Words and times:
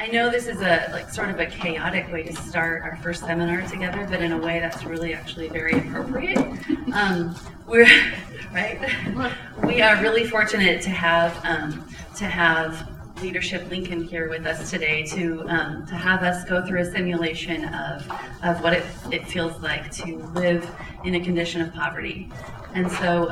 I 0.00 0.06
know 0.06 0.30
this 0.30 0.46
is 0.46 0.62
a 0.62 0.88
like 0.92 1.10
sort 1.10 1.28
of 1.28 1.38
a 1.40 1.46
chaotic 1.46 2.10
way 2.10 2.22
to 2.22 2.32
start 2.34 2.84
our 2.84 2.96
first 3.02 3.20
seminar 3.20 3.60
together, 3.68 4.06
but 4.08 4.22
in 4.22 4.32
a 4.32 4.38
way 4.38 4.58
that's 4.58 4.82
really 4.86 5.12
actually 5.12 5.48
very 5.48 5.74
appropriate. 5.74 6.38
Um, 6.94 7.36
we're 7.66 7.86
right. 8.50 8.80
We 9.62 9.82
are 9.82 10.00
really 10.00 10.24
fortunate 10.24 10.80
to 10.84 10.88
have 10.88 11.44
um, 11.44 11.86
to 12.16 12.24
have 12.24 12.88
leadership 13.20 13.68
Lincoln 13.68 14.02
here 14.02 14.30
with 14.30 14.46
us 14.46 14.70
today 14.70 15.02
to 15.08 15.46
um, 15.50 15.86
to 15.88 15.94
have 15.96 16.22
us 16.22 16.48
go 16.48 16.64
through 16.64 16.80
a 16.80 16.90
simulation 16.90 17.66
of 17.66 18.10
of 18.42 18.62
what 18.62 18.72
it, 18.72 18.86
it 19.12 19.28
feels 19.28 19.60
like 19.60 19.90
to 19.96 20.16
live 20.32 20.66
in 21.04 21.16
a 21.16 21.20
condition 21.20 21.60
of 21.60 21.74
poverty, 21.74 22.30
and 22.74 22.90
so. 22.90 23.28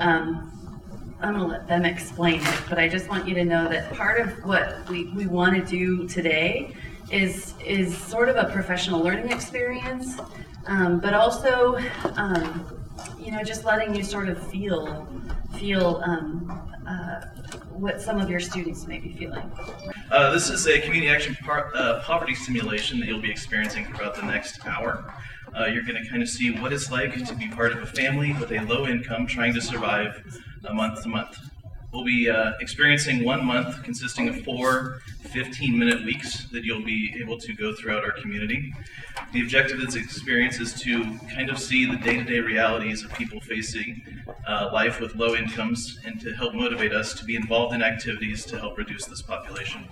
I'm 1.20 1.34
going 1.34 1.46
to 1.46 1.50
let 1.50 1.66
them 1.66 1.84
explain 1.84 2.40
it, 2.40 2.62
but 2.68 2.78
I 2.78 2.88
just 2.88 3.08
want 3.08 3.26
you 3.26 3.34
to 3.34 3.44
know 3.44 3.68
that 3.68 3.92
part 3.94 4.20
of 4.20 4.44
what 4.44 4.88
we, 4.88 5.06
we 5.06 5.26
want 5.26 5.56
to 5.56 5.64
do 5.64 6.06
today 6.06 6.74
is 7.10 7.54
is 7.64 7.96
sort 7.96 8.28
of 8.28 8.36
a 8.36 8.52
professional 8.52 9.00
learning 9.00 9.32
experience, 9.32 10.20
um, 10.66 11.00
but 11.00 11.14
also, 11.14 11.78
um, 12.16 12.78
you 13.18 13.32
know, 13.32 13.42
just 13.42 13.64
letting 13.64 13.94
you 13.94 14.04
sort 14.04 14.28
of 14.28 14.46
feel 14.48 15.08
feel 15.56 16.02
um, 16.04 16.70
uh, 16.86 17.22
what 17.70 18.00
some 18.00 18.20
of 18.20 18.30
your 18.30 18.40
students 18.40 18.86
may 18.86 18.98
be 18.98 19.12
feeling. 19.14 19.50
Uh, 20.10 20.30
this 20.30 20.50
is 20.50 20.66
a 20.68 20.80
community 20.80 21.10
action 21.10 21.36
par- 21.44 21.72
uh, 21.74 22.00
poverty 22.02 22.34
simulation 22.34 23.00
that 23.00 23.06
you'll 23.06 23.22
be 23.22 23.30
experiencing 23.30 23.86
about 23.94 24.14
the 24.14 24.22
next 24.22 24.64
hour. 24.66 25.12
Uh, 25.56 25.66
you're 25.66 25.82
going 25.82 26.02
to 26.02 26.08
kind 26.08 26.22
of 26.22 26.28
see 26.28 26.50
what 26.50 26.72
it's 26.72 26.90
like 26.90 27.24
to 27.26 27.34
be 27.34 27.48
part 27.48 27.72
of 27.72 27.82
a 27.82 27.86
family 27.86 28.32
with 28.34 28.50
a 28.52 28.60
low 28.60 28.86
income 28.86 29.26
trying 29.26 29.54
to 29.54 29.60
survive 29.60 30.22
a 30.64 30.74
month 30.74 31.02
to 31.02 31.08
month. 31.08 31.38
We'll 31.92 32.04
be 32.04 32.28
uh, 32.28 32.52
experiencing 32.60 33.24
one 33.24 33.44
month 33.46 33.82
consisting 33.82 34.28
of 34.28 34.44
four 34.44 35.00
15 35.22 35.78
minute 35.78 36.04
weeks 36.04 36.44
that 36.50 36.62
you'll 36.62 36.84
be 36.84 37.16
able 37.18 37.38
to 37.38 37.54
go 37.54 37.74
throughout 37.74 38.04
our 38.04 38.12
community. 38.12 38.74
The 39.32 39.40
objective 39.40 39.80
of 39.80 39.86
this 39.86 39.94
experience 39.94 40.60
is 40.60 40.74
to 40.82 41.18
kind 41.34 41.48
of 41.48 41.58
see 41.58 41.86
the 41.86 41.96
day 41.96 42.18
to 42.18 42.24
day 42.24 42.40
realities 42.40 43.04
of 43.04 43.12
people 43.14 43.40
facing 43.40 44.02
uh, 44.46 44.70
life 44.72 45.00
with 45.00 45.14
low 45.16 45.34
incomes 45.34 45.98
and 46.04 46.20
to 46.20 46.34
help 46.34 46.54
motivate 46.54 46.92
us 46.92 47.14
to 47.14 47.24
be 47.24 47.36
involved 47.36 47.74
in 47.74 47.82
activities 47.82 48.44
to 48.46 48.58
help 48.58 48.76
reduce 48.76 49.06
this 49.06 49.22
population. 49.22 49.88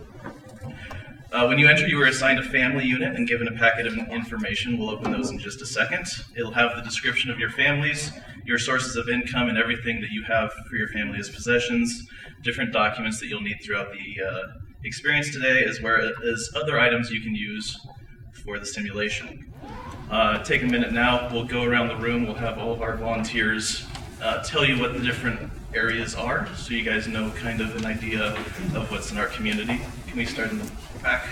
Uh, 1.33 1.45
when 1.47 1.59
you 1.59 1.69
enter, 1.69 1.89
you 1.89 2.01
are 2.01 2.07
assigned 2.07 2.39
a 2.39 2.43
family 2.43 2.85
unit 2.85 3.17
and 3.17 3.27
given 3.27 3.49
a 3.49 3.53
packet 3.53 3.87
of 3.87 3.99
information. 4.11 4.79
We'll 4.79 4.91
open 4.91 5.11
those 5.11 5.31
in 5.31 5.39
just 5.41 5.61
a 5.61 5.67
second. 5.67 6.07
It'll 6.37 6.53
have 6.53 6.77
the 6.77 6.83
description 6.83 7.31
of 7.31 7.39
your 7.39 7.51
families, 7.51 8.13
your 8.45 8.59
sources 8.59 8.95
of 8.95 9.09
income, 9.09 9.49
and 9.49 9.59
everything 9.59 10.01
that 10.03 10.11
you 10.11 10.23
have 10.23 10.53
for 10.53 10.77
your 10.77 10.89
family 10.89 11.19
as 11.19 11.29
possessions, 11.29 12.07
different 12.45 12.73
documents 12.73 13.19
that 13.21 13.27
you'll 13.27 13.41
need 13.41 13.59
throughout 13.65 13.89
the 13.93 14.25
uh, 14.25 14.43
experience 14.85 15.33
today, 15.33 15.65
as 15.65 15.81
well 15.83 16.13
as 16.25 16.51
other 16.55 16.79
items 16.79 17.11
you 17.11 17.21
can 17.21 17.35
use 17.35 17.77
for 18.45 18.61
the 18.61 18.67
simulation. 18.67 19.53
Uh, 20.11 20.39
take 20.45 20.63
a 20.63 20.67
minute 20.67 20.93
now. 20.93 21.29
We'll 21.33 21.45
go 21.45 21.65
around 21.65 21.89
the 21.89 21.97
room. 21.97 22.25
We'll 22.25 22.35
have 22.35 22.59
all 22.59 22.73
of 22.73 22.83
our 22.83 22.97
volunteers 22.97 23.85
uh, 24.23 24.43
tell 24.45 24.65
you 24.65 24.81
what 24.81 24.93
the 24.95 25.01
different 25.01 25.51
areas 25.75 26.15
are 26.15 26.49
so 26.57 26.73
you 26.73 26.83
guys 26.83 27.07
know 27.07 27.31
kind 27.33 27.61
of 27.61 27.77
an 27.77 27.85
idea 27.85 28.35
of 28.75 28.91
what's 28.91 29.11
in 29.13 29.19
our 29.19 29.27
community. 29.27 29.81
Can 30.07 30.17
we 30.17 30.25
start 30.25 30.51
in 30.51 30.59
the 30.59 30.71
back? 31.07 31.25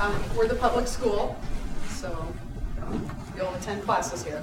Um, 0.00 0.14
we're 0.36 0.46
the 0.46 0.54
public 0.54 0.86
school, 0.86 1.36
so 1.88 2.32
you'll 3.36 3.52
attend 3.54 3.82
classes 3.82 4.22
here. 4.22 4.40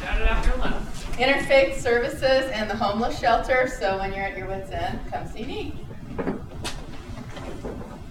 Got 0.00 0.22
it 0.22 0.26
after 0.26 0.58
lunch. 0.58 0.86
Interfaith 1.18 1.74
services 1.74 2.50
and 2.50 2.70
the 2.70 2.74
homeless 2.74 3.18
shelter, 3.18 3.68
so 3.68 3.98
when 3.98 4.14
you're 4.14 4.24
at 4.24 4.38
your 4.38 4.46
wits' 4.46 4.70
end, 4.70 4.98
come 5.12 5.28
see 5.28 5.44
me. 5.44 5.86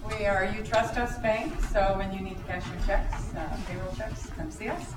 We 0.06 0.26
are 0.26 0.44
You 0.44 0.62
Trust 0.62 0.96
Us 0.96 1.18
Bank, 1.18 1.60
so 1.72 1.94
when 1.96 2.12
you 2.12 2.20
need 2.20 2.38
to 2.38 2.44
cash 2.44 2.62
your 2.68 2.86
checks, 2.86 3.34
uh, 3.34 3.56
payroll 3.66 3.92
checks, 3.96 4.30
come 4.36 4.52
see 4.52 4.68
us. 4.68 4.94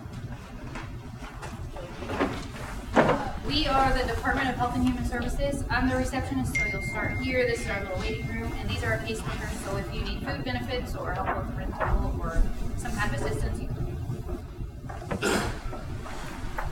We 3.47 3.65
are 3.65 3.93
the 3.93 4.03
Department 4.03 4.49
of 4.49 4.55
Health 4.55 4.75
and 4.75 4.85
Human 4.85 5.05
Services. 5.05 5.63
I'm 5.69 5.87
the 5.87 5.95
receptionist, 5.95 6.53
so 6.53 6.65
you'll 6.65 6.81
start 6.81 7.17
here. 7.19 7.45
This 7.47 7.61
is 7.61 7.69
our 7.69 7.79
little 7.81 7.97
waiting 7.99 8.27
room, 8.27 8.51
and 8.59 8.69
these 8.69 8.83
are 8.83 8.91
our 8.91 8.99
pacemakers. 8.99 9.63
So 9.63 9.77
if 9.77 9.93
you 9.93 10.01
need 10.01 10.19
food 10.27 10.43
benefits 10.43 10.93
or 10.95 11.13
help 11.13 11.29
with 11.37 11.55
rental 11.55 12.19
or 12.19 12.43
some 12.75 12.91
kind 12.91 13.15
of 13.15 13.21
assistance, 13.21 13.61
you 13.61 13.69
can. 13.69 15.41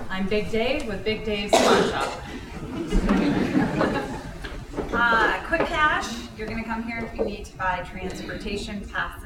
I'm 0.10 0.28
Big 0.28 0.52
Dave 0.52 0.86
with 0.86 1.06
Big 1.06 1.24
Dave's 1.24 1.54
Pawn 1.54 1.90
Shop. 1.90 2.22
Uh, 4.98 5.46
quick 5.48 5.66
cash, 5.68 6.08
you're 6.38 6.48
gonna 6.48 6.64
come 6.64 6.84
here 6.84 7.00
if 7.00 7.18
you 7.18 7.26
need 7.26 7.44
to 7.44 7.58
buy 7.58 7.86
transportation 7.92 8.80
passes. 8.88 9.25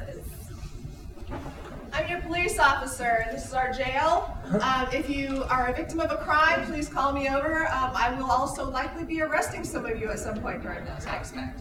I'm 2.10 2.16
your 2.16 2.26
police 2.26 2.58
officer, 2.58 3.24
this 3.30 3.46
is 3.46 3.54
our 3.54 3.72
jail. 3.72 4.36
Um, 4.62 4.88
if 4.92 5.08
you 5.08 5.44
are 5.48 5.68
a 5.68 5.72
victim 5.72 6.00
of 6.00 6.10
a 6.10 6.16
crime, 6.16 6.66
please 6.66 6.88
call 6.88 7.12
me 7.12 7.28
over. 7.28 7.68
Um, 7.68 7.92
I 7.94 8.12
will 8.18 8.28
also 8.28 8.68
likely 8.68 9.04
be 9.04 9.22
arresting 9.22 9.62
some 9.62 9.86
of 9.86 10.00
you 10.00 10.10
at 10.10 10.18
some 10.18 10.40
point 10.40 10.60
during 10.60 10.84
this, 10.84 11.06
I 11.06 11.16
expect. 11.18 11.60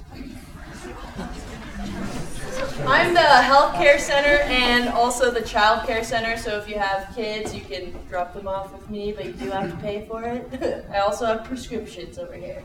I'm 2.87 3.13
the 3.13 3.19
health 3.19 3.75
care 3.75 3.99
center 3.99 4.41
and 4.45 4.89
also 4.89 5.29
the 5.29 5.43
child 5.43 5.85
care 5.85 6.03
center. 6.03 6.35
So 6.35 6.57
if 6.57 6.67
you 6.67 6.79
have 6.79 7.13
kids, 7.16 7.53
you 7.53 7.61
can 7.61 7.93
drop 8.07 8.33
them 8.33 8.47
off 8.47 8.73
with 8.73 8.89
me, 8.89 9.11
but 9.11 9.25
you 9.25 9.33
do 9.33 9.51
have 9.51 9.69
to 9.69 9.77
pay 9.77 10.07
for 10.07 10.23
it. 10.23 10.87
I 10.91 10.97
also 10.97 11.27
have 11.27 11.43
prescriptions 11.43 12.17
over 12.17 12.33
here. 12.33 12.63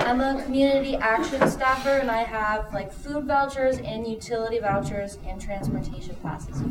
I'm 0.00 0.20
a 0.20 0.42
community 0.42 0.96
action 0.96 1.48
staffer 1.48 1.90
and 1.90 2.10
I 2.10 2.22
have 2.22 2.72
like 2.72 2.92
food 2.92 3.26
vouchers 3.26 3.78
and 3.78 4.06
utility 4.06 4.58
vouchers 4.58 5.18
and 5.26 5.40
transportation 5.40 6.16
passes. 6.22 6.62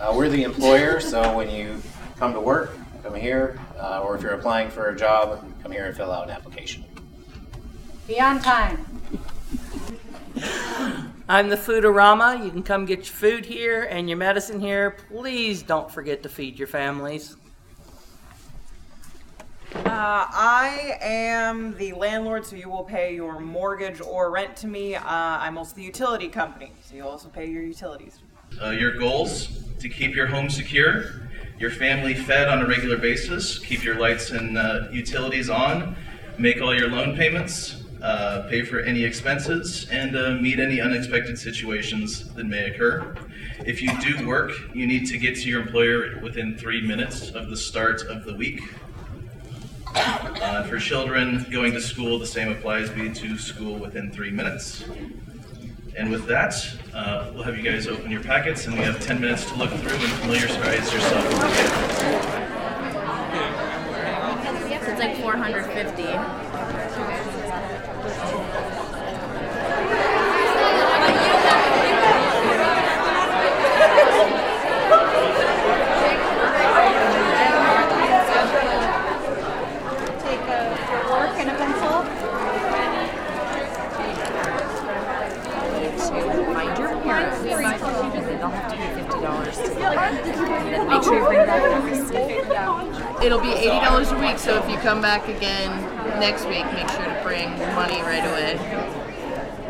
Uh, 0.00 0.12
we're 0.14 0.28
the 0.28 0.44
employer, 0.44 1.00
so 1.00 1.36
when 1.36 1.50
you 1.50 1.82
come 2.18 2.32
to 2.32 2.40
work, 2.40 2.76
come 3.02 3.14
here, 3.14 3.60
uh, 3.78 4.00
or 4.02 4.16
if 4.16 4.22
you're 4.22 4.32
applying 4.32 4.70
for 4.70 4.88
a 4.90 4.96
job, 4.96 5.44
come 5.62 5.72
here 5.72 5.86
and 5.86 5.96
fill 5.96 6.12
out 6.12 6.24
an 6.24 6.30
application. 6.30 6.84
Be 8.06 8.20
on 8.20 8.40
time. 8.40 8.86
I'm 11.28 11.48
the 11.48 11.56
Foodorama. 11.56 12.44
You 12.44 12.50
can 12.50 12.62
come 12.62 12.86
get 12.86 12.98
your 13.00 13.14
food 13.14 13.44
here 13.44 13.84
and 13.84 14.08
your 14.08 14.18
medicine 14.18 14.58
here. 14.58 14.96
Please 15.08 15.62
don't 15.62 15.90
forget 15.90 16.22
to 16.22 16.28
feed 16.28 16.58
your 16.58 16.68
families. 16.68 17.36
Uh, 19.72 20.26
I 20.32 20.98
am 21.00 21.76
the 21.76 21.92
landlord, 21.92 22.44
so 22.44 22.56
you 22.56 22.68
will 22.68 22.82
pay 22.82 23.14
your 23.14 23.38
mortgage 23.38 24.00
or 24.00 24.32
rent 24.32 24.56
to 24.56 24.66
me. 24.66 24.96
Uh, 24.96 25.02
I'm 25.04 25.56
also 25.56 25.76
the 25.76 25.82
utility 25.82 26.28
company, 26.28 26.72
so 26.82 26.96
you'll 26.96 27.08
also 27.08 27.28
pay 27.28 27.46
your 27.48 27.62
utilities. 27.62 28.18
Uh, 28.60 28.70
your 28.70 28.98
goals 28.98 29.62
to 29.78 29.88
keep 29.88 30.16
your 30.16 30.26
home 30.26 30.50
secure, 30.50 31.28
your 31.60 31.70
family 31.70 32.14
fed 32.14 32.48
on 32.48 32.62
a 32.62 32.66
regular 32.66 32.96
basis, 32.96 33.60
keep 33.60 33.84
your 33.84 33.94
lights 33.96 34.32
and 34.32 34.58
uh, 34.58 34.88
utilities 34.90 35.48
on, 35.48 35.94
make 36.36 36.60
all 36.60 36.74
your 36.74 36.88
loan 36.88 37.16
payments, 37.16 37.84
uh, 38.02 38.48
pay 38.50 38.64
for 38.64 38.80
any 38.80 39.04
expenses, 39.04 39.86
and 39.92 40.16
uh, 40.16 40.32
meet 40.32 40.58
any 40.58 40.80
unexpected 40.80 41.38
situations 41.38 42.32
that 42.34 42.44
may 42.44 42.70
occur. 42.70 43.14
If 43.64 43.82
you 43.82 43.96
do 44.00 44.26
work, 44.26 44.50
you 44.74 44.88
need 44.88 45.06
to 45.08 45.18
get 45.18 45.36
to 45.36 45.48
your 45.48 45.60
employer 45.60 46.18
within 46.20 46.56
three 46.56 46.80
minutes 46.80 47.30
of 47.30 47.50
the 47.50 47.56
start 47.56 48.02
of 48.02 48.24
the 48.24 48.34
week. 48.34 48.62
Uh, 49.94 50.62
for 50.64 50.78
children 50.78 51.44
going 51.50 51.72
to 51.72 51.80
school, 51.80 52.18
the 52.18 52.26
same 52.26 52.50
applies. 52.50 52.90
Be 52.90 53.12
to 53.12 53.38
school 53.38 53.76
within 53.78 54.10
three 54.10 54.30
minutes. 54.30 54.84
And 55.96 56.10
with 56.10 56.26
that, 56.26 56.54
uh, 56.94 57.30
we'll 57.34 57.42
have 57.42 57.56
you 57.56 57.62
guys 57.62 57.86
open 57.88 58.10
your 58.10 58.22
packets, 58.22 58.66
and 58.66 58.76
we 58.76 58.82
have 58.82 59.00
10 59.00 59.20
minutes 59.20 59.44
to 59.46 59.54
look 59.56 59.70
through 59.70 59.92
and 59.92 60.12
familiarize 60.20 60.92
yourself 60.92 61.24
with 61.24 61.40
the 61.40 61.50
It's 64.90 65.00
like 65.00 65.16
450. 65.16 66.02
Take 80.22 80.40
a 80.48 80.76
fork 81.08 81.30
and 81.38 81.50
a 81.50 81.54
pencil. 81.54 81.90
Find 86.60 86.78
your 86.78 87.00
parents. 87.00 87.40
They'll 87.42 88.48
have 88.50 88.70
to 88.70 88.76
pay 88.76 88.94
fifty 88.94 89.20
dollars 89.20 89.56
to 89.56 89.62
make 90.90 91.02
sure 91.02 91.14
you 91.14 91.24
bring 91.24 91.46
back 91.46 91.62
a 91.64 91.80
receipt. 91.86 93.24
It'll 93.24 93.40
be 93.40 93.52
eighty 93.52 93.80
dollars 93.80 94.12
a 94.12 94.18
week. 94.18 94.38
So 94.38 94.62
if 94.62 94.68
you 94.68 94.76
come 94.76 95.00
back 95.00 95.26
again 95.28 95.70
next 96.20 96.44
week, 96.44 96.66
make 96.66 96.88
sure 96.90 97.04
to 97.04 97.20
bring 97.24 97.48
money 97.74 98.02
right 98.02 98.26
away. 98.26 98.58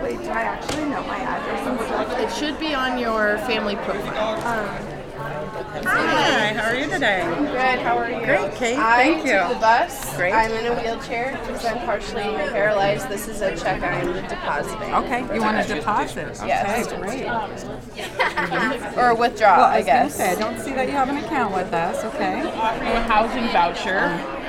Wait, 0.02 0.18
do 0.18 0.30
I 0.30 0.42
actually 0.42 0.86
know 0.86 1.02
my 1.04 1.18
address 1.18 1.64
and 1.68 1.78
stuff? 1.80 2.18
It 2.18 2.32
should 2.32 2.58
be 2.58 2.74
on 2.74 2.98
your 2.98 3.38
family 3.38 3.76
profile. 3.76 4.40
Um, 4.44 4.99
Hi, 5.72 6.52
how 6.52 6.70
are 6.70 6.74
you 6.74 6.90
today? 6.90 7.22
Good, 7.38 7.78
how 7.78 7.96
are 7.96 8.10
you? 8.10 8.26
Great, 8.26 8.52
Kate. 8.56 8.76
I 8.76 9.04
Thank 9.14 9.24
you. 9.24 9.38
took 9.38 9.48
the 9.50 9.60
bus. 9.60 10.16
Great. 10.16 10.32
I'm 10.32 10.50
in 10.50 10.66
a 10.66 10.74
wheelchair 10.74 11.38
because 11.40 11.64
I'm 11.64 11.78
partially 11.86 12.24
paralyzed. 12.50 13.08
This 13.08 13.28
is 13.28 13.40
a 13.40 13.56
check 13.56 13.80
I'm 13.80 14.12
depositing. 14.28 14.92
Okay, 14.94 15.20
you 15.32 15.40
want 15.40 15.64
to 15.64 15.74
deposit? 15.74 16.36
Yes. 16.44 16.88
Okay, 16.88 17.00
great. 17.00 17.26
Or 18.98 19.14
withdraw, 19.14 19.58
Well, 19.58 19.66
I, 19.66 19.78
was 19.78 19.86
gonna 19.86 19.98
guess. 20.04 20.16
say, 20.16 20.32
I 20.32 20.34
don't 20.34 20.58
see 20.58 20.72
that 20.72 20.86
you 20.86 20.92
have 20.92 21.08
an 21.08 21.18
account 21.18 21.54
with 21.54 21.72
us, 21.72 22.04
okay? 22.14 22.42
offer 22.50 22.84
you 22.84 22.90
a 22.90 23.00
housing 23.02 23.44
voucher, 23.52 23.98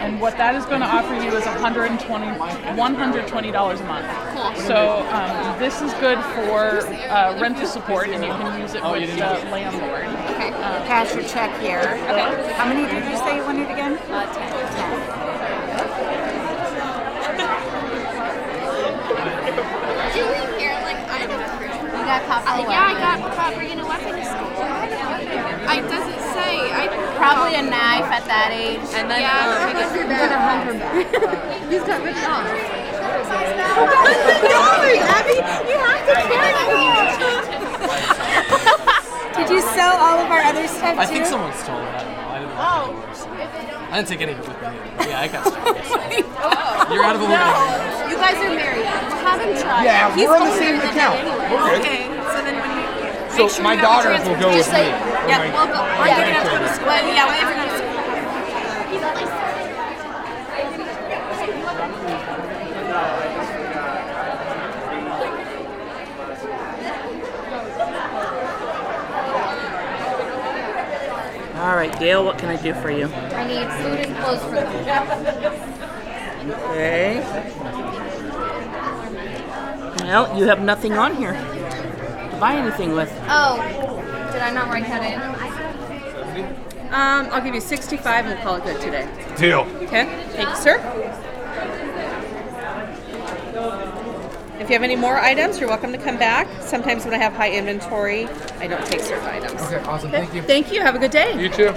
and 0.02 0.20
what 0.20 0.36
that 0.38 0.56
is 0.56 0.66
going 0.66 0.82
to 0.82 0.88
offer 0.88 1.14
you 1.14 1.30
is 1.38 1.44
$120, 1.44 2.00
$120 2.00 3.80
a 3.80 3.84
month. 3.86 4.58
So 4.66 5.06
um, 5.12 5.60
this 5.60 5.82
is 5.82 5.94
good 5.96 6.18
for 6.34 6.82
uh, 7.10 7.38
rental 7.40 7.68
support, 7.68 8.10
and 8.10 8.24
you 8.24 8.32
can 8.32 8.60
use 8.60 8.74
it 8.74 8.84
with 8.84 9.16
the 9.16 9.52
landlord. 9.52 10.08
Okay. 10.42 10.58
Uh, 10.58 10.82
cash 10.90 11.14
your 11.14 11.22
check 11.30 11.54
here. 11.62 12.02
Okay. 12.10 12.54
How 12.58 12.66
many 12.66 12.90
did 12.90 13.06
you 13.06 13.18
say 13.22 13.38
you 13.38 13.44
wanted 13.46 13.70
again? 13.70 13.94
Uh, 14.10 14.26
Julie 20.10 20.42
here, 20.58 20.74
like 20.82 20.98
I 21.14 21.30
don't 21.30 21.46
You 21.94 22.02
got 22.10 22.26
caught 22.26 22.42
for 22.42 22.58
uh, 22.58 22.74
Yeah, 22.74 22.90
I 22.90 22.98
got 22.98 23.22
caught 23.38 23.54
bringing 23.54 23.80
a 23.82 23.86
weapon 23.86 24.18
to 24.18 24.26
school. 24.26 24.50
I 25.70 25.78
doesn't 25.86 26.22
say. 26.34 26.74
I 26.74 26.90
Probably 27.22 27.54
a 27.54 27.62
knife 27.62 28.10
at 28.10 28.26
that 28.26 28.50
age. 28.50 28.82
And 28.98 29.12
then 29.14 29.22
yeah, 29.22 29.46
uh, 29.46 29.70
I 29.70 29.78
guess 29.78 29.94
you're 29.94 30.10
gonna 30.10 30.42
hunt 30.42 30.74
him. 30.74 30.82
He's 31.70 31.86
got 31.86 32.02
written 32.02 32.26
on. 32.34 32.50
Abby, 35.06 35.38
you 35.70 35.78
have 35.78 36.02
to 36.02 36.18
carry 36.34 36.58
Did 37.22 38.38
you 39.52 39.62
sell 39.62 39.96
all 39.98 40.20
of 40.20 40.30
our 40.32 40.42
other 40.42 40.68
stuff 40.68 40.98
I 40.98 41.06
think 41.06 41.26
someone 41.26 41.54
stole 41.54 41.78
it. 41.80 41.86
I 41.86 42.04
don't 42.04 42.14
know. 42.16 42.32
I 42.32 42.40
didn't, 42.40 42.58
Oh. 42.62 43.88
I 43.92 43.96
didn't 43.98 44.08
take 44.08 44.22
any 44.22 44.32
of 44.34 44.40
it 44.40 44.48
with 44.48 44.56
me. 44.62 44.68
either. 44.68 45.10
Yeah, 45.10 45.20
I 45.20 45.28
got 45.28 45.44
started. 45.46 45.84
so. 46.88 46.94
You're 46.94 47.04
out 47.04 47.16
of 47.16 47.22
the 47.22 47.28
league. 47.28 48.12
You 48.12 48.16
guys 48.18 48.38
are 48.40 48.56
married. 48.56 48.86
Have 48.88 49.40
him 49.42 49.52
try. 49.62 49.84
Yeah, 49.84 50.16
He's 50.16 50.28
we're 50.28 50.36
on 50.40 50.48
the 50.48 50.56
same 50.58 50.76
account. 50.80 51.20
anyone. 51.20 51.52
We're. 51.52 51.76
Okay, 51.80 52.08
so 52.32 52.38
then 52.44 52.56
when 52.60 52.72
you 52.72 52.84
So 53.36 53.44
make 53.48 53.52
sure 53.52 53.64
my 53.64 53.74
you 53.76 53.82
daughters 53.84 54.20
will 54.28 54.40
go 54.40 54.52
just 54.56 54.72
with 54.72 54.76
say- 54.76 54.92
me, 54.92 55.28
Yeah, 55.28 55.38
my- 55.44 55.52
we'll 55.52 55.68
go. 55.72 55.80
my 55.84 56.08
Yeah, 56.08 56.18
you're 56.18 56.32
gonna 56.32 56.40
have 56.40 56.48
to 56.48 56.56
go 56.56 56.60
to 56.64 56.72
school. 56.72 56.88
Yeah, 57.12 57.28
wait 57.32 57.44
for 57.44 57.56
you. 57.56 57.71
All 71.72 71.78
right, 71.78 71.98
Gail, 72.00 72.26
what 72.26 72.38
can 72.38 72.50
I 72.50 72.62
do 72.62 72.74
for 72.74 72.92
you? 72.92 73.06
I 73.06 73.48
need 73.48 73.66
food 73.82 74.00
and 74.06 74.14
clothes 74.18 74.44
for 74.44 74.56
them. 74.56 75.08
Okay. 76.70 77.22
Well, 80.04 80.38
you 80.38 80.48
have 80.50 80.62
nothing 80.62 80.98
on 80.98 81.16
here 81.16 81.32
to 81.32 82.38
buy 82.42 82.56
anything 82.56 82.92
with. 82.92 83.10
Oh, 83.30 83.56
did 84.34 84.42
I 84.42 84.52
not 84.52 84.68
write 84.68 84.84
that 84.88 85.02
in? 86.82 86.94
Um, 86.94 87.30
I'll 87.32 87.42
give 87.42 87.56
you 87.56 87.62
65 87.62 88.26
and 88.26 88.36
we'll 88.36 88.44
call 88.44 88.56
it 88.58 88.66
good 88.66 88.82
today. 88.82 89.08
Deal. 89.38 89.62
Okay, 89.84 90.08
thank 90.34 90.50
you, 90.50 90.56
sir. 90.58 91.11
If 94.62 94.70
you 94.70 94.76
have 94.76 94.84
any 94.84 94.96
more 94.96 95.18
items, 95.18 95.60
you're 95.60 95.68
welcome 95.68 95.92
to 95.92 95.98
come 95.98 96.20
back. 96.20 96.48
Sometimes 96.62 97.04
when 97.04 97.16
I 97.16 97.18
have 97.18 97.34
high 97.34 97.52
inventory, 97.52 98.28
I 98.60 98.68
don't 98.68 98.86
take 98.86 99.00
certain 99.00 99.26
items. 99.26 99.60
Okay, 99.60 99.80
awesome. 99.86 100.12
Thank 100.12 100.36
you. 100.36 100.44
Thank 100.44 100.72
you. 100.72 100.82
Have 100.82 100.94
a 100.94 101.00
good 101.00 101.10
day. 101.10 101.42
You 101.42 101.50
too. 101.50 101.74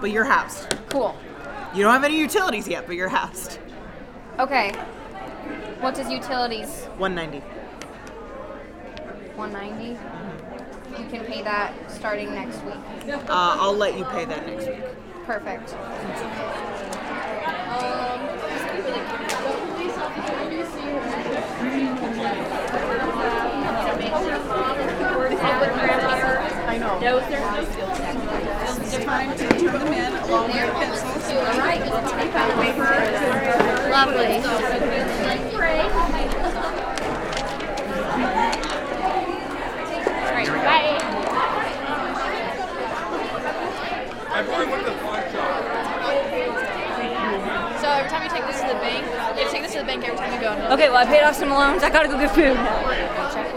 But 0.00 0.10
you're 0.10 0.24
housed. 0.24 0.74
Cool. 0.88 1.16
You 1.72 1.84
don't 1.84 1.92
have 1.92 2.02
any 2.02 2.18
utilities 2.18 2.66
yet, 2.66 2.88
but 2.88 2.96
you're 2.96 3.08
housed. 3.08 3.60
Okay. 4.40 4.72
What 5.78 5.94
does 5.94 6.10
utilities? 6.10 6.86
190. 6.96 7.46
190. 9.36 9.90
You 11.00 11.08
can 11.10 11.24
pay 11.26 11.42
that 11.42 11.74
starting 11.92 12.34
next 12.34 12.60
week. 12.64 12.74
Uh, 13.06 13.22
I'll 13.28 13.72
let 13.72 13.96
you 13.96 14.04
pay 14.06 14.24
that 14.24 14.44
next 14.48 14.66
week. 14.66 14.82
Perfect. 15.26 15.76
I 26.68 26.78
know. 26.78 26.98
It's 28.80 29.04
time 29.04 29.36
to 29.36 29.48
turn 29.48 29.78
them 29.78 29.92
in 29.92 30.12
along 30.14 30.46
with 30.46 30.56
your 30.56 30.72
pencils. 30.72 31.28
Lovely. 33.90 34.40
Alright, 40.24 40.48
bye. 40.48 40.98
So 47.80 47.86
every 47.88 48.10
time 48.10 48.22
you 48.22 48.30
take 48.30 48.46
this 48.46 48.60
to 48.60 48.66
the 48.68 48.74
bank, 48.74 49.04
you 49.38 49.44
take 49.50 49.62
this 49.62 49.72
to 49.72 49.78
the 49.80 49.84
bank 49.84 50.04
every 50.04 50.18
time 50.18 50.32
you 50.32 50.40
go. 50.40 50.52
Okay, 50.74 50.88
well, 50.88 50.98
I 50.98 51.04
paid 51.06 51.22
off 51.22 51.34
some 51.36 51.50
loans. 51.50 51.82
I 51.82 51.90
gotta 51.90 52.08
go 52.08 52.16
get 52.18 52.34
food. 52.34 52.56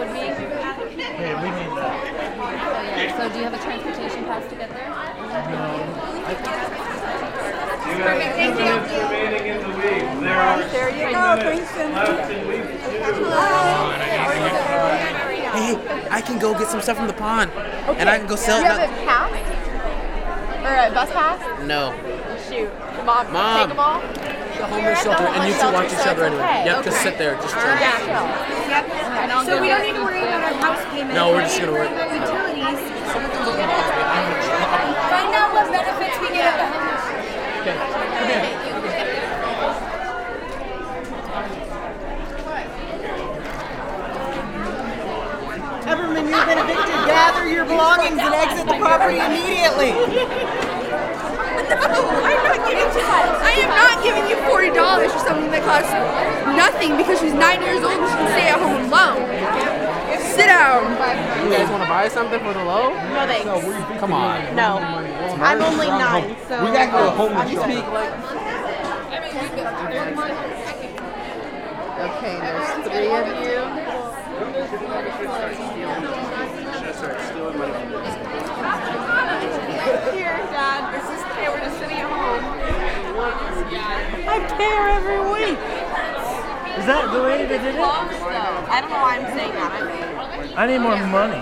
Check 0.10 0.78
would 0.80 0.96
be. 0.98 1.04
Hey, 1.04 1.34
we 1.36 1.50
need 1.52 1.72
that. 1.78 3.18
So 3.18 3.30
do 3.30 3.38
you 3.38 3.44
have 3.46 3.54
a 3.54 3.62
transportation 3.62 4.24
pass 4.26 4.50
to 4.50 4.56
get 4.56 4.70
there? 4.70 4.90
No. 4.90 5.86
Perfect, 7.92 8.36
thank 8.36 8.56
you. 8.58 8.74
remaining 9.04 9.46
in 9.48 9.58
the 9.62 9.68
league. 9.78 10.24
There 10.24 10.40
are 10.40 10.64
There 10.70 10.90
you 10.90 11.12
go. 11.12 11.36
minutes 11.36 11.70
Thanks, 11.72 11.94
left 12.10 12.32
in 12.32 12.48
week 12.48 12.64
two. 12.64 13.04
Hey, 15.52 16.08
I 16.10 16.22
can 16.22 16.40
go 16.40 16.54
get 16.58 16.70
some 16.70 16.82
stuff 16.82 16.98
from 16.98 17.08
the 17.08 17.14
pond, 17.14 17.52
okay. 17.52 18.00
and 18.00 18.10
I 18.10 18.18
can 18.18 18.28
go 18.28 18.36
sell 18.36 18.60
You 18.60 18.66
it. 18.66 18.72
have 18.72 18.90
a 18.90 18.94
pass? 19.06 19.32
Or 20.62 20.92
a 20.92 20.94
bus 20.94 21.12
pass? 21.12 21.40
No. 21.68 21.92
Shoot. 22.48 22.72
Mom, 23.06 23.34
Mom. 23.34 23.60
take 23.60 23.70
them 23.70 23.80
all? 23.80 24.00
The 24.02 24.68
homeless 24.68 25.02
shelter, 25.04 25.24
and 25.26 25.50
you 25.52 25.60
two 25.60 25.74
watch 25.74 25.92
each 25.92 26.08
other 26.08 26.26
anyway. 26.26 26.64
Yep, 26.66 26.86
just 26.86 27.02
sit 27.02 27.18
there, 27.18 27.36
just 27.36 27.54
chill. 27.54 27.64
Yeah. 27.64 28.61
So 28.72 29.60
we 29.60 29.68
don't 29.68 29.84
need 29.84 29.96
to 29.96 30.02
worry 30.02 30.20
about 30.24 30.44
our 30.48 30.54
house 30.64 30.86
payment. 30.94 31.14
No, 31.14 31.32
we're 31.34 31.42
just 31.42 31.60
gonna 31.60 31.74
work. 31.74 31.90
Utilities. 31.92 32.80
Find 35.12 35.36
out 35.36 35.52
what 35.52 35.68
benefits 35.72 36.16
we 36.22 36.28
get 36.32 36.48
at 36.48 36.56
the 36.56 36.68
homeless. 36.72 37.04
Everman, 45.84 46.32
you've 46.32 46.48
been 46.48 46.60
evicted. 46.60 46.96
Gather 47.12 47.50
your 47.50 47.66
belongings 47.66 48.20
and 48.20 48.34
exit 48.34 48.68
the 48.68 48.78
property 48.80 49.20
immediately. 49.20 49.92
No, 51.72 51.78
I 51.78 52.36
am 52.36 52.44
not 52.44 52.68
giving 52.68 52.84
you 52.84 53.02
I 53.02 53.52
am 53.64 53.70
not 53.70 54.04
giving 54.04 54.28
you 54.30 54.36
forty 54.50 54.72
dollars 54.72 55.12
for 55.14 55.20
something 55.20 55.50
that 55.52 55.64
costs 55.64 55.92
nothing 56.56 56.98
because 56.98 57.20
she's 57.20 57.34
nine 57.34 57.62
years 57.62 57.84
old 57.84 57.96
and 57.96 58.10
she 58.12 58.18
can 58.20 58.28
stay 58.36 58.48
at 58.52 58.60
home 58.60 58.92
alone. 58.92 59.24
Sit 60.36 60.48
down. 60.48 61.32
You 61.52 61.58
guys 61.58 61.70
want 61.70 61.84
to 61.84 61.90
buy 61.90 62.08
something 62.08 62.40
for 62.40 62.54
the 62.54 62.64
low? 62.64 62.92
No 62.92 63.28
thanks. 63.28 64.00
Come 64.00 64.14
on. 64.14 64.56
No. 64.56 64.78
I'm 64.80 65.62
only 65.62 65.88
nine, 65.88 66.38
so. 66.48 66.64
We 66.64 66.72
gotta 66.72 66.90
go 66.90 67.04
to 67.04 67.12
homeless 67.12 67.44
I'm 67.44 67.60
speak 67.60 67.84
like. 67.92 68.14
Okay, 72.08 72.40
there's 72.40 72.72
three 72.88 73.12
of 73.12 73.28
you. 73.44 73.68
Here, 80.16 80.40
Dad. 80.56 80.88
This 80.96 81.04
is 81.04 81.20
okay. 81.28 81.48
We're 81.52 81.60
just 81.60 81.78
sitting 81.80 82.00
at 82.00 82.08
home. 82.08 82.44
I 84.30 84.40
care 84.56 84.88
every 84.88 85.20
week. 85.36 85.60
Is 86.80 86.86
that 86.86 87.12
the 87.12 87.22
way 87.22 87.44
they 87.46 87.58
did 87.58 87.76
it? 87.76 87.82
I 87.82 88.80
don't 88.80 88.90
know 88.90 89.02
why 89.02 89.18
I'm 89.20 89.28
saying 89.36 89.52
that. 89.52 90.11
I'm 90.56 90.70
need 90.70 90.80
more 90.80 90.98
money. 91.08 91.38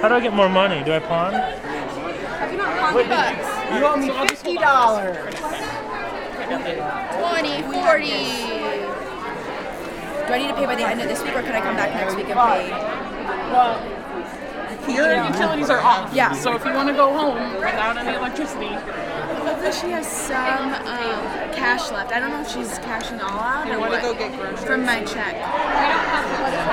How 0.00 0.08
do 0.08 0.14
I 0.14 0.20
get 0.20 0.32
more 0.32 0.48
money? 0.48 0.82
Do 0.84 0.92
I 0.92 0.98
pawn? 1.00 1.32
Have 1.32 2.52
you 2.52 2.58
not 2.58 2.78
pawned 2.78 3.08
bucks? 3.08 3.48
You 3.74 3.84
owe 3.84 3.96
me 3.96 4.10
fifty 4.28 4.56
dollars. 4.56 5.16
20, 6.44 7.62
40. 7.62 8.08
Do 10.26 10.32
I 10.32 10.38
need 10.38 10.48
to 10.48 10.54
pay 10.54 10.66
by 10.66 10.74
the 10.74 10.86
end 10.86 11.00
of 11.00 11.08
this 11.08 11.22
week, 11.22 11.34
or 11.34 11.42
can 11.42 11.54
I 11.54 11.60
come 11.60 11.76
back 11.76 11.92
next 11.94 12.16
week 12.16 12.28
and 12.28 12.38
pay? 12.38 12.70
Well, 13.50 13.78
your 14.88 15.24
utilities 15.26 15.70
are 15.70 15.80
off. 15.80 16.12
Yeah. 16.14 16.32
So 16.32 16.54
if 16.54 16.64
you 16.64 16.72
want 16.72 16.88
to 16.88 16.94
go 16.94 17.12
home 17.12 17.54
without 17.54 17.96
any 17.96 18.14
electricity, 18.16 18.68
Hopefully 19.44 19.72
she 19.72 19.92
has 19.92 20.08
some 20.08 20.72
um, 20.88 21.20
cash 21.52 21.92
left. 21.92 22.12
I 22.12 22.18
don't 22.18 22.30
know 22.32 22.40
if 22.40 22.48
she's 22.48 22.78
cashing 22.80 23.20
all 23.20 23.36
out 23.36 23.66
You 23.66 23.74
or 23.74 23.80
wanna 23.80 24.00
what. 24.00 24.02
go 24.02 24.14
get 24.16 24.32
groceries? 24.40 24.64
From 24.64 24.84
my 24.88 25.04
check. 25.04 25.36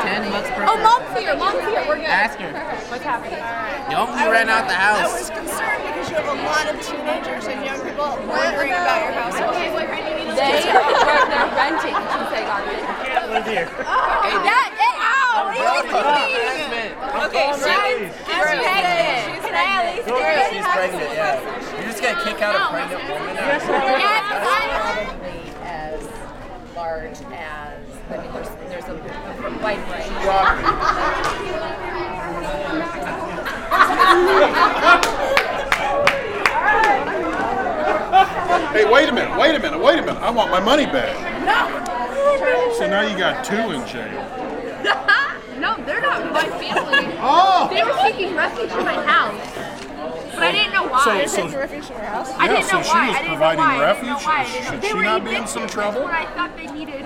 Ten 0.08 0.32
bucks 0.32 0.48
per 0.56 0.64
month. 0.64 0.72
Oh, 0.72 0.80
mom's 0.80 1.12
here. 1.20 1.36
Mom's 1.36 1.60
here. 1.68 1.84
We're 1.84 2.00
good. 2.00 2.08
Ask 2.08 2.40
her. 2.40 2.52
What's 2.88 3.04
happening? 3.04 3.44
Don't 3.92 4.16
be 4.16 4.24
renting 4.24 4.56
out 4.56 4.72
the 4.72 4.80
house. 4.80 5.04
I 5.04 5.12
was 5.12 5.28
concerned 5.28 5.84
because 5.84 6.08
you 6.08 6.16
have 6.16 6.32
a 6.32 6.40
lot 6.48 6.66
of 6.72 6.80
teenagers 6.80 7.46
and 7.52 7.60
young 7.60 7.80
people 7.84 8.08
wondering 8.24 8.72
about 8.72 9.04
your 9.04 9.20
house 9.20 9.36
household. 9.36 9.76
They 10.32 10.64
are 10.72 11.28
they're 11.28 11.52
renting 11.52 11.92
since 11.92 12.30
they 12.32 12.44
got 12.48 12.64
it. 12.72 12.80
Live 13.36 13.48
here. 13.52 13.68
Hey, 13.68 14.36
that, 14.48 14.72
hey, 14.80 14.96
ow! 14.96 15.52
What 15.52 15.60
are 15.60 16.24
you 16.24 16.72
doing? 16.72 16.81
Okay, 17.12 17.52
she's, 17.52 17.60
she's 17.60 18.40
pregnant. 18.40 18.72
She's 19.28 19.44
pregnant. 19.44 20.08
She's 20.52 20.64
pregnant, 20.66 21.12
yeah. 21.12 21.76
You're 21.76 21.92
just 21.92 22.02
gonna 22.02 22.24
kick 22.24 22.42
out 22.42 22.56
a 22.56 22.58
pregnant 22.72 23.04
woman? 23.10 23.36
Yes, 23.36 23.66
Probably 23.68 25.52
as 25.62 26.00
large 26.74 27.20
as, 27.34 27.84
I 28.10 28.18
mean, 28.18 28.32
there's, 28.32 28.50
there's 28.70 28.86
a, 28.86 28.94
a 28.94 29.52
wide 29.62 29.84
range. 29.92 30.12
Hey, 38.72 38.86
wait 38.90 39.10
a 39.10 39.12
minute, 39.12 39.38
wait 39.38 39.54
a 39.54 39.60
minute, 39.60 39.80
wait 39.84 40.00
a 40.00 40.02
minute. 40.02 40.22
I 40.22 40.30
want 40.32 40.50
my 40.50 40.62
money 40.62 40.86
back. 40.86 41.14
No. 41.46 41.68
So 42.78 42.88
now 42.88 43.02
you 43.02 43.18
got 43.18 43.44
two 43.44 43.72
in 43.72 43.86
jail. 43.86 45.21
No, 46.34 46.42
they're 46.42 46.50
not 46.50 46.62
my 46.62 47.00
family. 47.00 47.18
Oh! 47.22 47.70
They 47.72 47.84
were 47.84 47.98
seeking 48.04 48.36
refuge 48.36 48.72
in 48.72 48.86
my 48.86 48.94
house. 49.06 49.56
But 50.34 50.44
I 50.44 50.52
didn't 50.54 50.74
know 50.74 50.88
why. 50.88 51.26
So- 51.26 51.26
so- 51.28 51.44
didn't 51.48 51.60
refuge 51.60 51.86
in 51.90 51.96
your 51.98 52.06
house? 52.06 52.30
Yeah, 52.30 52.38
I 52.40 52.48
didn't 52.48 52.64
so 52.66 52.78
know 52.78 52.84
she 52.84 52.90
why. 52.90 53.08
was 53.08 53.16
I 53.16 53.22
didn't 53.22 53.28
providing 53.38 53.58
know 53.60 53.64
why. 53.64 53.72
I 53.72 53.94
didn't 53.94 54.06
know 54.08 54.14
refuge? 54.14 54.26
why. 54.26 54.40
I 54.40 54.44
Should- 54.44 54.54
didn't 54.54 54.64
know. 54.66 54.72
should 54.72 54.82
They 54.82 54.88
she 54.88 54.94
were 54.96 55.04
not 55.04 55.24
be 55.26 55.36
in 55.36 55.48
some 55.48 55.62
just 55.64 55.74
trouble? 55.74 56.04
When 56.04 56.14
I 56.14 56.26
thought 56.34 56.58
they 56.58 56.68
needed. 56.68 57.06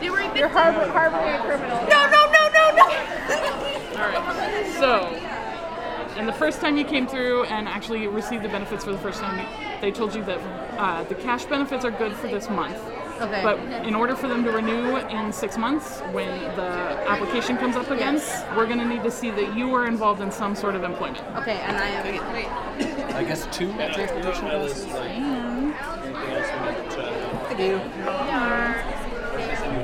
They 0.00 0.10
were 0.10 0.18
evicted. 0.20 0.38
You're 0.40 0.48
harbor, 0.48 0.86
harboring 0.92 1.34
a 1.34 1.38
criminal. 1.40 1.76
No, 1.88 2.10
no, 2.10 2.26
no, 2.36 2.48
no, 2.52 2.70
no. 2.76 2.84
All 3.96 4.08
right. 4.10 4.66
So, 4.78 5.06
and 6.18 6.28
the 6.28 6.32
first 6.32 6.60
time 6.60 6.76
you 6.76 6.84
came 6.84 7.06
through 7.06 7.44
and 7.44 7.68
actually 7.68 8.06
received 8.08 8.42
the 8.42 8.48
benefits 8.48 8.84
for 8.84 8.92
the 8.92 8.98
first 8.98 9.20
time, 9.20 9.46
they 9.80 9.90
told 9.90 10.14
you 10.14 10.22
that 10.24 10.38
uh, 10.78 11.04
the 11.04 11.14
cash 11.14 11.44
benefits 11.46 11.84
are 11.84 11.90
good 11.90 12.12
for 12.14 12.26
this 12.28 12.48
month. 12.50 12.76
Okay. 13.20 13.40
But 13.42 13.58
in 13.86 13.94
order 13.94 14.14
for 14.14 14.28
them 14.28 14.44
to 14.44 14.50
renew 14.52 14.96
in 14.96 15.32
six 15.32 15.56
months, 15.56 16.00
when 16.12 16.28
the 16.56 16.68
application 17.08 17.56
comes 17.56 17.74
up 17.76 17.90
again, 17.90 18.14
Yes. 18.16 18.44
we're 18.56 18.66
going 18.66 18.78
to 18.78 18.84
need 18.84 19.02
to 19.04 19.10
see 19.10 19.30
that 19.30 19.56
you 19.56 19.68
were 19.68 19.86
involved 19.86 20.20
in 20.20 20.30
some 20.30 20.54
sort 20.54 20.74
of 20.74 20.84
employment. 20.84 21.24
Okay, 21.36 21.56
and 21.66 21.76
I 21.76 21.86
am. 21.86 22.06
I 23.16 23.24
guess 23.24 23.46
two 23.56 23.72
transportation 23.72 24.48
costs? 24.50 24.84
I 24.86 24.88
do. 27.56 27.80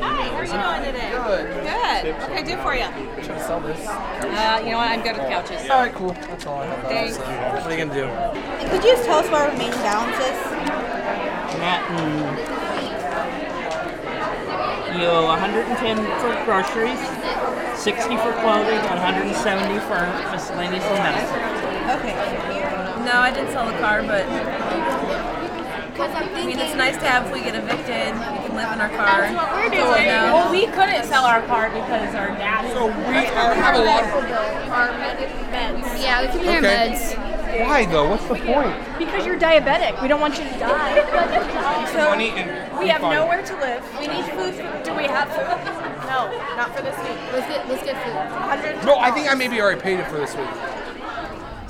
Hi, 0.03 0.23
how 0.29 0.37
are 0.37 0.45
you 0.45 0.53
doing 0.53 0.83
today? 0.95 1.11
Good. 1.13 1.47
Good. 1.65 2.15
What 2.19 2.29
can 2.29 2.37
I 2.37 2.43
do 2.43 2.57
for 2.63 2.75
you? 2.75 2.87
Trying 3.25 3.39
to 3.39 3.45
sell 3.45 3.61
this. 3.61 3.81
Uh, 3.89 4.61
you 4.65 4.71
know 4.73 4.79
what? 4.79 4.89
I'm 4.89 5.03
good 5.03 5.17
with 5.17 5.29
couches. 5.29 5.71
All 5.71 5.81
right, 5.81 5.95
cool. 5.95 6.13
That's 6.13 6.47
all 6.47 6.61
I 6.61 6.67
have. 6.67 6.85
Thanks. 6.89 7.17
So, 7.17 7.23
what 7.23 7.65
are 7.65 7.71
you 7.77 7.85
gonna 7.85 7.95
do? 7.95 8.09
Could 8.69 8.83
you 8.85 8.91
just 8.93 9.05
tell 9.05 9.19
us 9.21 9.29
what 9.31 9.41
our 9.43 9.49
remaining 9.51 9.79
balance 9.81 10.17
is? 10.17 10.37
Matt, 11.59 11.83
you 11.91 11.97
owe 15.07 15.27
110 15.27 15.97
for 16.21 16.33
groceries, 16.45 16.99
60 17.79 18.17
for 18.19 18.33
clothing, 18.43 18.79
and 18.79 18.99
170 19.01 19.79
for 19.87 20.01
miscellaneous 20.31 20.85
and 20.85 20.99
medicine. 21.03 21.43
Okay. 21.99 22.15
No, 23.05 23.19
I 23.19 23.31
didn't 23.33 23.51
sell 23.53 23.67
the 23.67 23.77
car, 23.79 24.03
but 24.03 24.25
I 25.99 26.45
mean, 26.47 26.59
it's 26.59 26.75
nice 26.75 26.97
to 26.97 27.07
have 27.07 27.27
if 27.27 27.33
we 27.33 27.41
get 27.41 27.55
evicted, 27.55 28.15
we 28.15 28.47
can 28.47 28.55
live 28.57 28.73
in 28.73 28.81
our 28.81 28.89
car. 28.91 29.23
That's 29.23 29.35
what 29.37 29.53
we're 29.53 29.71
That's 29.71 29.83
all 29.83 29.93
I 29.93 29.97
doing. 29.99 30.09
know. 30.09 30.35
Well, 30.35 30.51
we 30.51 30.67
couldn't 30.67 31.05
sell 31.05 31.25
our 31.25 31.43
car 31.47 31.69
because 31.69 32.15
our 32.15 32.29
dad 32.39 32.65
is. 32.65 32.73
So 32.73 32.87
we 32.87 32.93
are, 32.93 33.55
have 33.55 33.75
a 33.77 33.85
lot 33.85 34.03
of. 34.05 34.11
Our 34.73 34.89
meds. 35.53 36.03
Yeah, 36.03 36.23
we 36.23 36.29
can 36.29 36.41
hear 36.41 36.59
Okay. 36.59 36.91
meds. 36.91 37.32
Why 37.61 37.85
though? 37.87 38.09
What's 38.09 38.25
the 38.27 38.35
point? 38.37 38.99
Because 38.99 39.27
you're 39.27 39.39
diabetic. 39.39 40.01
We 40.01 40.09
don't 40.09 40.21
want 40.21 40.39
you 40.39 40.45
to 40.45 40.59
die. 40.59 41.87
so 41.93 42.09
Money 42.11 42.31
and 42.31 42.79
we 42.79 42.89
have 42.89 43.01
fine. 43.03 43.17
nowhere 43.17 43.43
to 43.45 43.55
live. 43.57 43.83
We 44.01 44.07
need 44.09 44.25
food. 44.33 44.57
Do 44.85 44.95
we 44.95 45.05
have 45.05 45.29
food? 45.29 45.83
No, 46.09 46.31
not 46.57 46.75
for 46.75 46.83
this 46.83 46.97
week. 46.99 47.19
Let's 47.33 47.47
get 47.49 47.69
let's 47.69 47.83
get 47.85 48.03
food. 48.05 48.15
100. 48.15 48.85
No, 48.87 48.99
I 48.99 49.11
think 49.11 49.31
I 49.31 49.35
maybe 49.35 49.61
already 49.61 49.81
paid 49.81 50.01
it 50.01 50.07
for 50.09 50.17
this 50.17 50.35
week. 50.35 50.49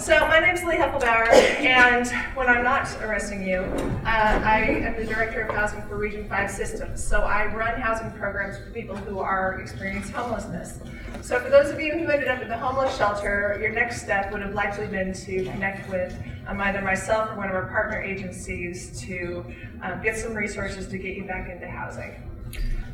So 0.02 0.18
my 0.26 0.40
name 0.40 0.56
is 0.56 0.64
Lee 0.64 0.74
Heffelbauer, 0.74 1.28
and 1.60 2.08
when 2.36 2.48
I'm 2.48 2.64
not 2.64 2.88
arresting 3.02 3.46
you, 3.46 3.60
uh, 4.04 4.42
I 4.44 4.58
am 4.82 4.96
the 4.96 5.04
Director 5.04 5.42
of 5.42 5.54
Housing 5.54 5.80
for 5.82 5.94
Region 5.96 6.28
5 6.28 6.50
Systems. 6.50 7.04
So 7.04 7.20
I 7.20 7.46
run 7.54 7.80
housing 7.80 8.10
programs 8.18 8.58
for 8.58 8.68
people 8.72 8.96
who 8.96 9.20
are 9.20 9.60
experiencing 9.60 10.12
homelessness. 10.12 10.80
So 11.20 11.38
for 11.38 11.50
those 11.50 11.70
of 11.70 11.80
you 11.80 11.92
who 11.92 12.08
ended 12.08 12.26
up 12.26 12.40
at 12.40 12.48
the 12.48 12.58
homeless 12.58 12.96
shelter, 12.96 13.56
your 13.60 13.70
next 13.70 14.02
step 14.02 14.32
would 14.32 14.42
have 14.42 14.54
likely 14.54 14.88
been 14.88 15.12
to 15.12 15.44
connect 15.44 15.88
with 15.88 16.12
um, 16.48 16.60
either 16.60 16.82
myself 16.82 17.30
or 17.30 17.36
one 17.36 17.48
of 17.48 17.54
our 17.54 17.68
partner 17.68 18.02
agencies 18.02 19.00
to 19.02 19.44
um, 19.82 20.02
get 20.02 20.16
some 20.16 20.34
resources 20.34 20.88
to 20.88 20.98
get 20.98 21.14
you 21.16 21.22
back 21.26 21.48
into 21.48 21.68
housing. 21.68 22.10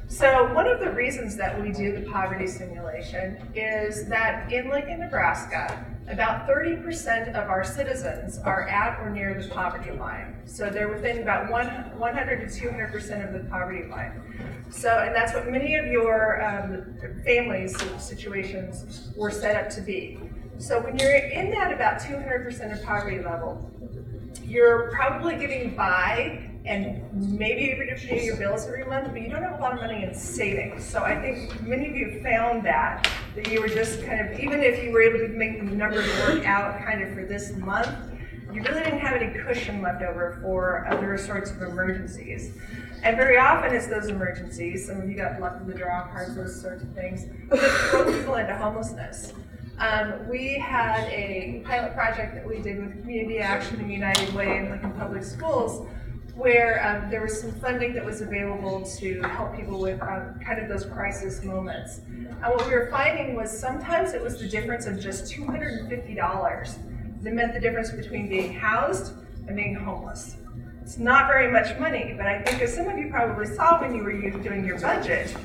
So 0.08 0.50
one 0.54 0.66
of 0.66 0.80
the 0.80 0.90
reasons 0.90 1.36
that 1.36 1.60
we 1.60 1.70
do 1.70 1.92
the 1.92 2.10
poverty 2.10 2.46
simulation 2.46 3.36
is 3.54 4.08
that 4.08 4.50
in 4.50 4.70
Lincoln, 4.70 5.00
Nebraska, 5.00 5.84
about 6.08 6.48
30% 6.48 7.34
of 7.34 7.50
our 7.50 7.62
citizens 7.62 8.38
are 8.38 8.66
at 8.68 8.98
or 9.00 9.10
near 9.10 9.38
the 9.40 9.46
poverty 9.48 9.90
line. 9.90 10.34
So 10.46 10.70
they're 10.70 10.88
within 10.88 11.20
about 11.20 11.50
one, 11.50 11.66
100 11.66 12.50
to 12.50 12.68
200% 12.68 13.26
of 13.26 13.34
the 13.34 13.50
poverty 13.50 13.86
line. 13.86 14.64
So, 14.70 14.98
and 14.98 15.14
that's 15.14 15.34
what 15.34 15.50
many 15.50 15.74
of 15.74 15.86
your 15.86 16.42
um, 16.42 16.96
families 17.22 17.76
situations 18.02 19.10
were 19.14 19.30
set 19.30 19.62
up 19.62 19.70
to 19.74 19.82
be. 19.82 20.18
So 20.56 20.80
when 20.80 20.98
you're 20.98 21.16
in 21.16 21.50
that 21.50 21.70
about 21.70 22.00
200% 22.00 22.72
of 22.72 22.82
poverty 22.82 23.22
level, 23.22 23.70
you're 24.42 24.90
probably 24.90 25.36
getting 25.36 25.76
by 25.76 26.50
and 26.68 27.02
maybe 27.38 27.74
to 27.98 28.06
pay 28.06 28.24
your 28.24 28.36
bills 28.36 28.66
every 28.66 28.84
month, 28.84 29.08
but 29.10 29.22
you 29.22 29.30
don't 29.30 29.42
have 29.42 29.58
a 29.58 29.62
lot 29.62 29.72
of 29.72 29.80
money 29.80 30.04
in 30.04 30.14
savings. 30.14 30.84
So 30.84 31.02
I 31.02 31.18
think 31.18 31.62
many 31.62 31.88
of 31.88 31.96
you 31.96 32.20
found 32.22 32.64
that, 32.66 33.10
that 33.34 33.50
you 33.50 33.60
were 33.60 33.68
just 33.68 34.04
kind 34.04 34.20
of, 34.20 34.38
even 34.38 34.62
if 34.62 34.84
you 34.84 34.92
were 34.92 35.00
able 35.00 35.18
to 35.18 35.28
make 35.28 35.58
the 35.58 35.64
numbers 35.74 36.06
work 36.20 36.44
out 36.44 36.78
kind 36.84 37.02
of 37.02 37.14
for 37.14 37.24
this 37.24 37.56
month, 37.56 37.88
you 38.52 38.62
really 38.62 38.82
didn't 38.82 38.98
have 38.98 39.20
any 39.20 39.32
cushion 39.38 39.80
left 39.80 40.02
over 40.02 40.38
for 40.42 40.86
other 40.88 41.16
sorts 41.16 41.50
of 41.50 41.62
emergencies. 41.62 42.52
And 43.02 43.16
very 43.16 43.38
often 43.38 43.74
it's 43.74 43.86
those 43.86 44.08
emergencies, 44.08 44.86
some 44.86 45.00
of 45.00 45.08
you 45.08 45.16
got 45.16 45.40
luck 45.40 45.60
of 45.60 45.66
the 45.66 45.74
draw 45.74 46.08
cards, 46.08 46.34
those 46.34 46.60
sorts 46.60 46.82
of 46.82 46.92
things, 46.92 47.26
that 47.48 47.88
throw 47.90 48.12
people 48.12 48.34
into 48.34 48.54
homelessness. 48.56 49.32
Um, 49.78 50.28
we 50.28 50.58
had 50.58 51.04
a 51.04 51.62
pilot 51.64 51.94
project 51.94 52.34
that 52.34 52.46
we 52.46 52.60
did 52.60 52.78
with 52.80 53.00
Community 53.00 53.38
Action 53.38 53.80
and 53.80 53.90
United 53.90 54.34
Way 54.34 54.58
and 54.58 54.70
Lincoln 54.70 54.92
Public 54.92 55.22
Schools 55.22 55.86
where 56.38 56.86
um, 56.86 57.10
there 57.10 57.20
was 57.20 57.40
some 57.40 57.50
funding 57.50 57.92
that 57.92 58.04
was 58.04 58.20
available 58.20 58.84
to 58.84 59.20
help 59.22 59.56
people 59.56 59.80
with 59.80 60.00
um, 60.00 60.38
kind 60.44 60.60
of 60.60 60.68
those 60.68 60.86
crisis 60.86 61.42
moments. 61.42 62.00
And 62.06 62.40
what 62.40 62.64
we 62.64 62.72
were 62.72 62.88
finding 62.92 63.34
was 63.34 63.50
sometimes 63.50 64.12
it 64.12 64.22
was 64.22 64.38
the 64.38 64.48
difference 64.48 64.86
of 64.86 65.00
just 65.00 65.32
$250 65.34 67.22
that 67.22 67.34
meant 67.34 67.54
the 67.54 67.60
difference 67.60 67.90
between 67.90 68.28
being 68.28 68.54
housed 68.54 69.14
and 69.48 69.56
being 69.56 69.74
homeless. 69.74 70.36
It's 70.80 70.96
not 70.96 71.26
very 71.26 71.50
much 71.50 71.76
money, 71.80 72.14
but 72.16 72.26
I 72.26 72.40
think 72.42 72.62
as 72.62 72.72
some 72.72 72.86
of 72.86 72.96
you 72.96 73.10
probably 73.10 73.46
saw 73.46 73.80
when 73.80 73.96
you 73.96 74.04
were 74.04 74.12
doing 74.12 74.64
your 74.64 74.78
budget, 74.78 75.36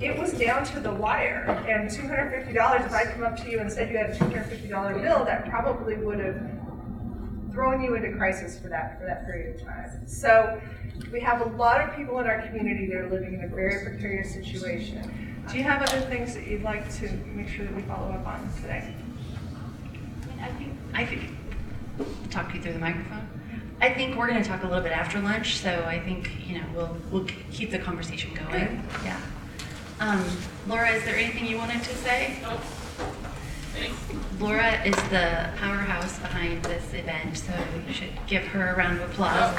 it 0.00 0.18
was 0.18 0.32
down 0.32 0.64
to 0.64 0.80
the 0.80 0.92
wire. 0.92 1.44
And 1.68 1.90
$250, 1.90 2.86
if 2.86 2.92
I 2.92 3.04
come 3.04 3.22
up 3.22 3.36
to 3.42 3.50
you 3.50 3.60
and 3.60 3.70
said 3.70 3.90
you 3.90 3.98
had 3.98 4.10
a 4.10 4.14
$250 4.14 5.02
bill, 5.02 5.26
that 5.26 5.48
probably 5.50 5.96
would 5.96 6.20
have 6.20 6.57
thrown 7.58 7.82
you 7.82 7.96
into 7.96 8.16
crisis 8.16 8.56
for 8.56 8.68
that 8.68 9.00
for 9.00 9.04
that 9.04 9.26
period 9.26 9.56
of 9.56 9.66
time. 9.66 10.06
So 10.06 10.60
we 11.10 11.18
have 11.18 11.40
a 11.40 11.56
lot 11.56 11.80
of 11.80 11.96
people 11.96 12.20
in 12.20 12.26
our 12.28 12.40
community 12.42 12.86
that 12.86 12.94
are 12.94 13.10
living 13.10 13.34
in 13.34 13.42
a 13.42 13.48
very 13.48 13.84
precarious 13.84 14.32
situation. 14.32 15.42
Do 15.50 15.56
you 15.56 15.64
have 15.64 15.82
other 15.82 16.00
things 16.02 16.34
that 16.34 16.46
you'd 16.46 16.62
like 16.62 16.88
to 16.98 17.10
make 17.34 17.48
sure 17.48 17.64
that 17.64 17.74
we 17.74 17.82
follow 17.82 18.12
up 18.12 18.24
on 18.24 18.48
today? 18.62 18.94
I 20.40 20.46
think, 20.50 20.72
I 20.94 21.04
think, 21.04 22.30
talk 22.30 22.48
to 22.50 22.54
you 22.54 22.62
through 22.62 22.74
the 22.74 22.78
microphone. 22.78 23.28
I 23.80 23.92
think 23.92 24.14
we're 24.14 24.28
going 24.28 24.40
to 24.40 24.48
talk 24.48 24.62
a 24.62 24.66
little 24.68 24.82
bit 24.82 24.92
after 24.92 25.18
lunch, 25.20 25.56
so 25.56 25.84
I 25.84 25.98
think, 25.98 26.30
you 26.46 26.58
know, 26.58 26.64
we'll, 26.76 26.96
we'll 27.10 27.26
keep 27.50 27.72
the 27.72 27.80
conversation 27.80 28.30
going. 28.34 28.84
Yeah. 29.04 29.20
Um, 29.98 30.24
Laura, 30.68 30.90
is 30.90 31.04
there 31.04 31.16
anything 31.16 31.46
you 31.46 31.58
wanted 31.58 31.82
to 31.82 31.94
say? 31.96 32.38
Laura 34.40 34.80
is 34.84 34.94
the 35.10 35.50
powerhouse 35.56 36.18
behind 36.20 36.62
this 36.64 36.94
event, 36.94 37.36
so 37.36 37.52
you 37.86 37.92
should 37.92 38.10
give 38.28 38.44
her 38.44 38.68
a 38.72 38.76
round 38.76 39.00
of 39.00 39.10
applause. 39.10 39.54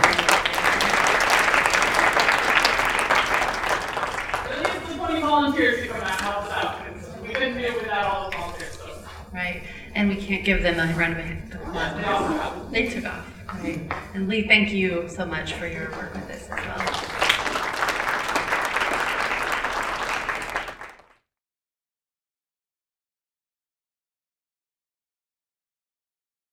Twenty 4.96 5.22
volunteers 5.22 5.82
to 5.82 5.88
come 5.88 6.02
out 6.02 6.12
and 6.12 6.22
help 6.22 6.44
us 6.46 6.52
out. 6.52 6.86
'cause 6.86 7.10
We 7.22 7.28
couldn't 7.30 7.58
do 7.58 7.64
it 7.66 7.82
without 7.82 8.06
all 8.06 8.30
the 8.30 8.38
volunteers. 8.38 8.78
So. 8.78 8.90
Right, 9.34 9.64
and 9.96 10.08
we 10.10 10.16
can't 10.16 10.46
give 10.46 10.64
them 10.64 10.80
a 10.80 10.94
round 10.98 11.20
of 11.20 11.60
applause. 11.62 12.72
They 12.72 12.88
took 12.88 13.06
off. 13.06 13.26
Right. 13.62 13.92
And 14.14 14.30
Lee, 14.30 14.48
thank 14.48 14.72
you 14.72 15.10
so 15.10 15.26
much 15.26 15.54
for 15.54 15.68
your 15.68 15.90
work 15.92 16.14
with 16.14 16.28
this 16.28 16.48
as 16.50 16.50
well. 16.50 16.99